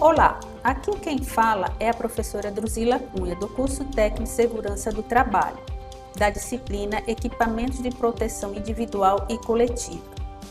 Olá, 0.00 0.38
aqui 0.62 0.96
quem 1.00 1.18
fala 1.18 1.74
é 1.80 1.90
a 1.90 1.94
professora 1.94 2.52
Druzila 2.52 3.00
Cunha, 3.00 3.34
do 3.34 3.48
curso 3.48 3.84
Técnico 3.84 4.30
Segurança 4.30 4.92
do 4.92 5.02
Trabalho, 5.02 5.58
da 6.16 6.30
disciplina 6.30 7.02
Equipamentos 7.08 7.82
de 7.82 7.90
Proteção 7.90 8.54
Individual 8.54 9.26
e 9.28 9.36
Coletiva. 9.38 10.04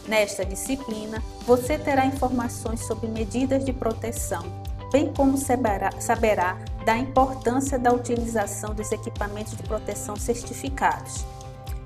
Nesta 0.05 0.43
disciplina, 0.43 1.23
você 1.45 1.77
terá 1.77 2.05
informações 2.05 2.85
sobre 2.85 3.07
medidas 3.07 3.63
de 3.63 3.71
proteção, 3.71 4.43
bem 4.91 5.13
como 5.13 5.37
saberá, 5.37 5.91
saberá 5.97 6.57
da 6.83 6.97
importância 6.97 7.79
da 7.79 7.93
utilização 7.93 8.75
dos 8.75 8.91
equipamentos 8.91 9.55
de 9.55 9.63
proteção 9.63 10.17
certificados. 10.17 11.25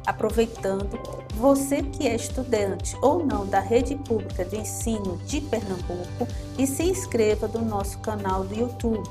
Aproveitando, 0.05 0.99
você 1.36 1.84
que 1.84 2.07
é 2.07 2.15
estudante 2.15 2.97
ou 3.02 3.23
não 3.25 3.45
da 3.45 3.59
rede 3.59 3.95
pública 3.95 4.43
de 4.43 4.57
ensino 4.57 5.17
de 5.25 5.41
Pernambuco 5.41 6.27
e 6.57 6.66
se 6.66 6.84
inscreva 6.84 7.48
no 7.48 7.62
nosso 7.62 7.99
canal 7.99 8.43
do 8.43 8.55
YouTube 8.55 9.07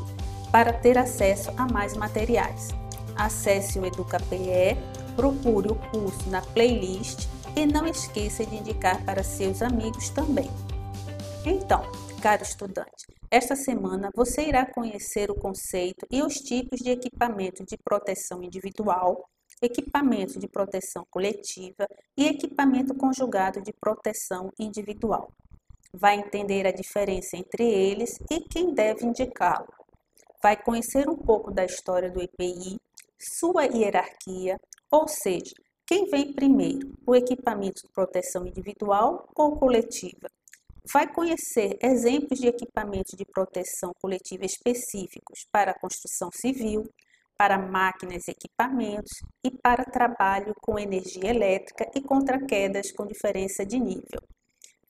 para 0.51 0.73
ter 0.73 0.99
acesso 0.99 1.51
a 1.57 1.67
mais 1.73 1.97
materiais. 1.97 2.69
Acesse 3.17 3.79
o 3.79 3.87
EducaPE, 3.87 4.77
procure 5.15 5.71
o 5.71 5.75
curso 5.75 6.29
na 6.29 6.41
playlist 6.41 7.29
e 7.57 7.67
não 7.67 7.87
esqueça 7.87 8.45
de 8.45 8.57
indicar 8.57 9.05
para 9.05 9.23
seus 9.23 9.63
amigos 9.63 10.11
também. 10.11 10.51
Então, 11.45 11.83
caro 12.21 12.43
estudante, 12.43 13.07
esta 13.31 13.55
semana 13.55 14.11
você 14.15 14.43
irá 14.43 14.67
conhecer 14.67 15.31
o 15.31 15.35
conceito 15.35 16.05
e 16.11 16.23
os 16.23 16.35
tipos 16.35 16.81
de 16.81 16.91
equipamento 16.91 17.65
de 17.65 17.77
proteção 17.79 18.43
individual 18.43 19.25
equipamento 19.63 20.39
de 20.39 20.49
proteção 20.49 21.07
coletiva 21.11 21.87
e 22.17 22.27
equipamento 22.27 22.95
conjugado 22.95 23.61
de 23.61 23.73
proteção 23.73 24.51
individual. 24.59 25.33
Vai 25.93 26.19
entender 26.19 26.67
a 26.67 26.73
diferença 26.73 27.37
entre 27.37 27.65
eles 27.65 28.19
e 28.31 28.41
quem 28.41 28.73
deve 28.73 29.05
indicá-lo. 29.05 29.69
Vai 30.43 30.57
conhecer 30.57 31.09
um 31.09 31.17
pouco 31.17 31.51
da 31.51 31.65
história 31.65 32.11
do 32.11 32.23
EPI, 32.23 32.81
sua 33.19 33.65
hierarquia, 33.65 34.59
ou 34.91 35.07
seja, 35.07 35.55
quem 35.87 36.09
vem 36.09 36.33
primeiro, 36.33 36.95
o 37.05 37.15
equipamento 37.15 37.83
de 37.83 37.93
proteção 37.93 38.47
individual 38.47 39.29
ou 39.35 39.57
coletiva. 39.57 40.31
Vai 40.93 41.13
conhecer 41.13 41.77
exemplos 41.83 42.39
de 42.39 42.47
equipamentos 42.47 43.19
de 43.19 43.25
proteção 43.25 43.93
coletiva 44.01 44.45
específicos 44.45 45.45
para 45.53 45.73
a 45.73 45.79
construção 45.79 46.31
civil, 46.33 46.89
para 47.41 47.57
máquinas 47.57 48.29
e 48.29 48.33
equipamentos 48.33 49.13
e 49.43 49.51
para 49.51 49.83
trabalho 49.83 50.53
com 50.61 50.79
energia 50.79 51.31
elétrica 51.31 51.91
e 51.95 52.03
contra 52.03 52.39
quedas 52.45 52.93
com 52.93 53.07
diferença 53.07 53.65
de 53.65 53.81
nível. 53.81 54.21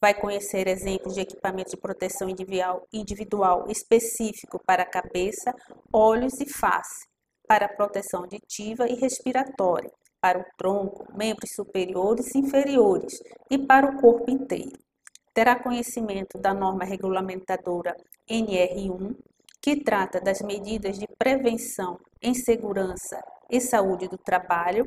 Vai 0.00 0.20
conhecer 0.20 0.66
exemplos 0.66 1.14
de 1.14 1.20
equipamento 1.20 1.70
de 1.70 1.76
proteção 1.76 2.28
individual, 2.92 3.66
específico 3.68 4.60
para 4.66 4.82
a 4.82 4.90
cabeça, 4.90 5.54
olhos 5.92 6.40
e 6.40 6.52
face, 6.52 7.06
para 7.46 7.68
proteção 7.68 8.22
auditiva 8.22 8.88
e 8.88 8.96
respiratória, 8.96 9.92
para 10.20 10.40
o 10.40 10.44
tronco, 10.58 11.06
membros 11.16 11.52
superiores 11.54 12.34
e 12.34 12.38
inferiores 12.38 13.12
e 13.48 13.58
para 13.58 13.86
o 13.86 14.00
corpo 14.00 14.28
inteiro. 14.28 14.76
Terá 15.32 15.54
conhecimento 15.54 16.36
da 16.36 16.52
norma 16.52 16.84
regulamentadora 16.84 17.94
NR1, 18.28 19.14
que 19.60 19.82
trata 19.82 20.20
das 20.20 20.40
medidas 20.40 20.98
de 20.98 21.06
prevenção 21.18 21.98
em 22.22 22.34
segurança 22.34 23.20
e 23.50 23.60
saúde 23.60 24.08
do 24.08 24.16
trabalho, 24.16 24.86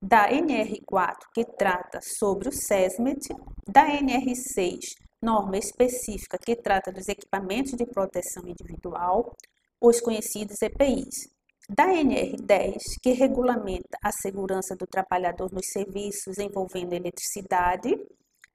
da 0.00 0.30
NR4, 0.30 1.16
que 1.34 1.44
trata 1.44 2.00
sobre 2.02 2.48
o 2.48 2.52
SESMET, 2.52 3.28
da 3.68 3.86
NR6, 3.86 4.94
norma 5.22 5.58
específica 5.58 6.38
que 6.38 6.56
trata 6.56 6.90
dos 6.90 7.08
equipamentos 7.08 7.72
de 7.72 7.84
proteção 7.86 8.42
individual, 8.46 9.34
os 9.80 10.00
conhecidos 10.00 10.60
EPIs, 10.62 11.28
da 11.68 11.86
NR10, 11.86 12.78
que 13.02 13.12
regulamenta 13.12 13.96
a 14.02 14.10
segurança 14.10 14.74
do 14.74 14.86
trabalhador 14.86 15.52
nos 15.52 15.66
serviços 15.68 16.38
envolvendo 16.38 16.94
eletricidade, 16.94 17.96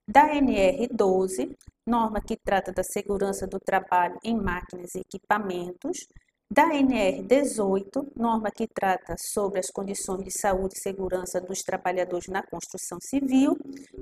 da 0.07 0.29
NR12, 0.33 1.55
norma 1.85 2.21
que 2.21 2.37
trata 2.37 2.71
da 2.71 2.83
segurança 2.83 3.47
do 3.47 3.59
trabalho 3.59 4.19
em 4.23 4.35
máquinas 4.35 4.95
e 4.95 4.99
equipamentos, 4.99 6.07
da 6.49 6.69
NR18, 6.69 8.11
norma 8.15 8.51
que 8.51 8.67
trata 8.67 9.15
sobre 9.17 9.59
as 9.59 9.71
condições 9.71 10.23
de 10.23 10.31
saúde 10.31 10.75
e 10.75 10.79
segurança 10.79 11.41
dos 11.41 11.63
trabalhadores 11.63 12.27
na 12.27 12.43
construção 12.43 12.99
civil, 13.01 13.57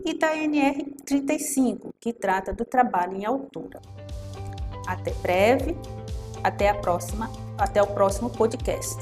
e 0.06 0.14
da 0.14 0.36
NR35, 0.36 1.94
que 2.02 2.12
trata 2.12 2.54
do 2.54 2.66
trabalho 2.66 3.16
em 3.16 3.26
altura. 3.26 3.82
Até 4.86 5.14
breve, 5.14 5.76
até 6.44 6.70
a 6.70 6.76
próxima, 6.76 7.32
até 7.58 7.82
o 7.82 7.88
próximo 7.88 8.30
podcast. 8.30 8.98